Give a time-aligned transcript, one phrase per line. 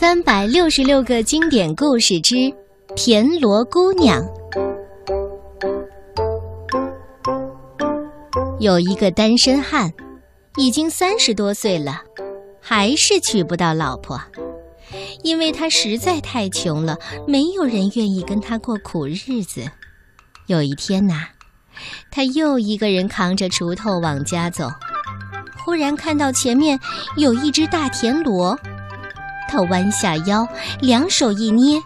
[0.00, 2.34] 三百六十六个经典故事之
[2.96, 4.18] 《田螺姑娘》。
[8.58, 9.92] 有一个单身汉，
[10.56, 12.00] 已经三十多岁了，
[12.62, 14.18] 还是娶不到老婆，
[15.22, 16.96] 因为他实在太穷了，
[17.28, 19.70] 没有人愿意跟他过苦日子。
[20.46, 21.26] 有一天呐，
[22.10, 24.70] 他又一个人扛着锄头往家走，
[25.62, 26.80] 忽然看到前面
[27.18, 28.58] 有一只大田螺。
[29.50, 30.46] 他弯下腰，
[30.80, 31.82] 两手一捏，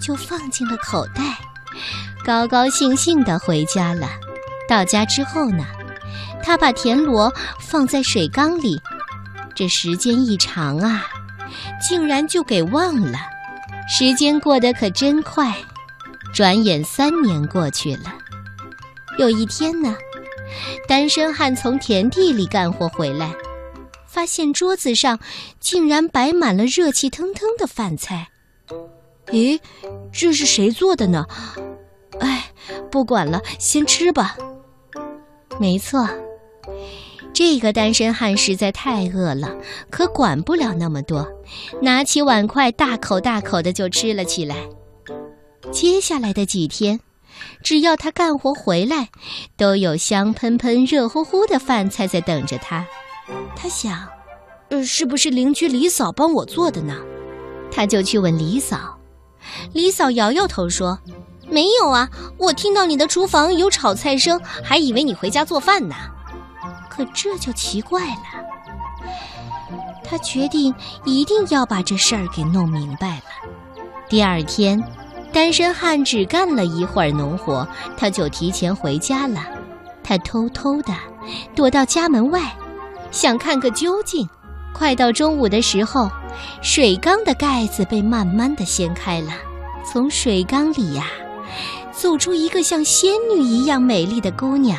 [0.00, 1.22] 就放进了口袋，
[2.24, 4.08] 高高兴兴地回家了。
[4.66, 5.64] 到家之后呢，
[6.42, 8.80] 他把田螺放在水缸里，
[9.54, 11.04] 这时间一长啊，
[11.86, 13.18] 竟然就给忘了。
[13.86, 15.54] 时间过得可真快，
[16.32, 18.14] 转眼三年过去了。
[19.18, 19.94] 有一天呢，
[20.88, 23.30] 单身汉从田地里干活回来。
[24.12, 25.18] 发现桌子上
[25.58, 28.28] 竟然摆满了热气腾腾的饭菜，
[29.28, 29.58] 咦，
[30.12, 31.24] 这是谁做的呢？
[32.20, 32.52] 哎，
[32.90, 34.36] 不管了，先吃吧。
[35.58, 36.06] 没错，
[37.32, 39.56] 这个单身汉实在太饿了，
[39.88, 41.26] 可管不了那么多，
[41.80, 44.56] 拿起碗筷大口大口的就吃了起来。
[45.70, 47.00] 接下来的几天，
[47.62, 49.08] 只要他干活回来，
[49.56, 52.86] 都有香喷喷、热乎乎的饭菜在等着他。
[53.54, 54.08] 他想，
[54.70, 56.96] 呃，是不是邻居李嫂帮我做的呢？
[57.70, 58.98] 他就去问李嫂。
[59.72, 60.98] 李嫂摇摇头说
[61.48, 65.94] ：“没有啊，我听到你的厨房有炒菜声，还以为你回家做饭呢。”
[66.88, 68.22] 可这就奇怪了。
[70.04, 70.74] 他决定
[71.04, 73.22] 一定要把这事儿给弄明白了。
[74.08, 74.82] 第二天，
[75.32, 77.66] 单身汉只干了一会儿农活，
[77.96, 79.42] 他就提前回家了。
[80.04, 80.94] 他偷偷的
[81.54, 82.54] 躲到家门外。
[83.12, 84.28] 想看个究竟，
[84.74, 86.10] 快到中午的时候，
[86.62, 89.32] 水缸的盖子被慢慢的掀开了，
[89.84, 91.04] 从水缸里呀，
[91.92, 94.78] 走出一个像仙女一样美丽的姑娘。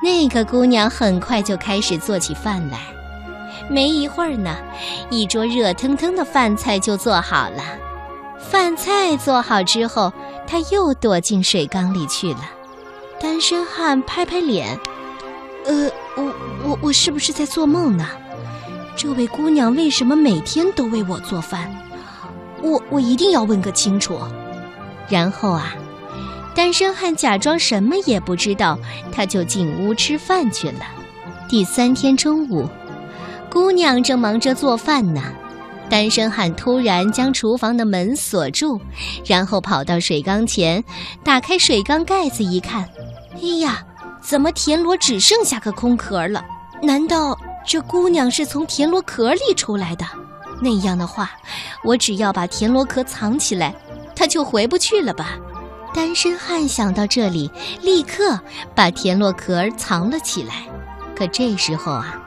[0.00, 2.78] 那个姑娘很快就开始做起饭来，
[3.68, 4.56] 没一会儿呢，
[5.10, 7.64] 一桌热腾腾的饭菜就做好了。
[8.38, 10.12] 饭菜做好之后，
[10.46, 12.48] 她又躲进水缸里去了。
[13.20, 14.78] 单身汉拍拍脸。
[15.66, 16.32] 呃，我
[16.68, 18.06] 我我是不是在做梦呢？
[18.94, 21.74] 这位姑娘为什么每天都为我做饭？
[22.62, 24.18] 我我一定要问个清楚。
[25.08, 25.72] 然后啊，
[26.54, 28.78] 单身汉假装什么也不知道，
[29.10, 30.80] 他就进屋吃饭去了。
[31.48, 32.68] 第三天中午，
[33.48, 35.22] 姑娘正忙着做饭呢，
[35.88, 38.78] 单身汉突然将厨房的门锁住，
[39.24, 40.84] 然后跑到水缸前，
[41.24, 42.86] 打开水缸盖子一看，
[43.36, 43.82] 哎呀！
[44.20, 46.44] 怎么田螺只剩下个空壳了？
[46.82, 50.04] 难道这姑娘是从田螺壳里出来的？
[50.60, 51.30] 那样的话，
[51.84, 53.74] 我只要把田螺壳藏起来，
[54.14, 55.36] 她就回不去了吧？
[55.94, 57.50] 单身汉想到这里，
[57.82, 58.38] 立刻
[58.74, 60.66] 把田螺壳藏了起来。
[61.16, 62.20] 可这时候啊，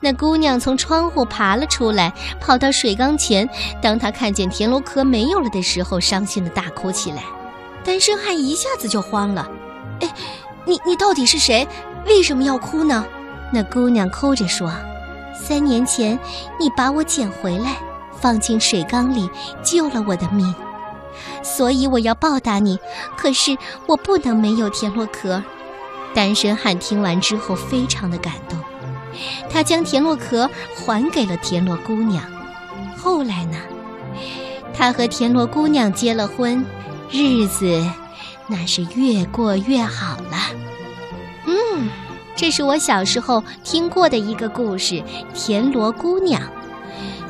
[0.00, 3.48] 那姑娘从窗户爬了出来，跑到水缸前。
[3.80, 7.22] 当她看见田螺壳没有了的时候，伤心的大哭起来。
[7.82, 9.48] 单身汉一下子就慌了，
[10.00, 10.10] 哎。
[10.68, 11.64] 你你到底是谁？
[12.06, 13.06] 为什么要哭呢？
[13.52, 14.72] 那姑娘哭着说
[15.34, 16.18] ：“三年前
[16.58, 17.76] 你把我捡回来，
[18.18, 19.30] 放进水缸里，
[19.62, 20.54] 救了我的命，
[21.42, 22.78] 所以我要报答你。
[23.16, 23.56] 可是
[23.86, 25.42] 我不能没有田螺壳。”
[26.14, 28.58] 单身汉听完之后非常的感动，
[29.50, 32.24] 他将田螺壳还给了田螺姑娘。
[32.96, 33.58] 后来呢，
[34.74, 36.64] 他和田螺姑娘结了婚，
[37.10, 37.84] 日子。
[38.48, 40.65] 那是越过越好了。
[42.36, 44.94] 这是我小时候听过的一个故事
[45.34, 46.40] 《田螺姑娘》。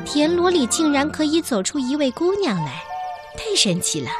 [0.05, 2.83] 田螺里竟然可以走出一位姑娘来，
[3.39, 4.11] 太神奇了！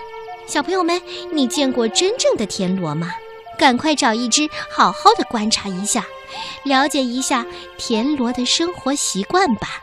[0.47, 1.03] 小朋友们，
[1.33, 3.11] 你见过真正的田螺吗？
[3.59, 6.05] 赶快找一只，好好的观察一下，
[6.63, 7.45] 了解一下
[7.77, 9.81] 田螺的生活习惯吧。